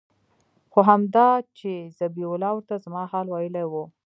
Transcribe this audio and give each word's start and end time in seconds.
خو 0.71 0.79
همدا 0.89 1.27
چې 1.57 1.71
ذبيح 1.97 2.29
الله 2.35 2.51
ورته 2.55 2.75
زما 2.85 3.03
حال 3.11 3.27
ويلى 3.29 3.63
و. 3.67 3.73